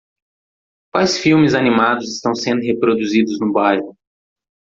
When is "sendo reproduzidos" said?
2.33-3.39